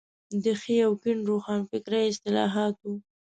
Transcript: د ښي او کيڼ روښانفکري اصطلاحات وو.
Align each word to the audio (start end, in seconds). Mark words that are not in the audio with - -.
د 0.43 0.45
ښي 0.61 0.77
او 0.87 0.93
کيڼ 1.01 1.17
روښانفکري 1.29 2.01
اصطلاحات 2.11 2.75
وو. 2.81 2.93